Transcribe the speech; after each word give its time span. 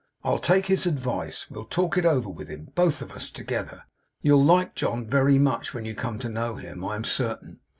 I'll 0.23 0.39
take 0.39 0.65
his 0.65 0.87
advice. 0.87 1.45
We'll 1.51 1.65
talk 1.65 1.95
it 1.95 2.07
over 2.07 2.27
with 2.27 2.47
him 2.47 2.69
both 2.73 3.03
of 3.03 3.11
us 3.11 3.29
together. 3.29 3.83
You'll 4.23 4.43
like 4.43 4.73
John 4.73 5.05
very 5.05 5.37
much, 5.37 5.75
when 5.75 5.85
you 5.85 5.93
come 5.93 6.17
to 6.17 6.27
know 6.29 6.55
him, 6.55 6.83
I 6.83 6.95
am 6.95 7.03
certain. 7.03 7.59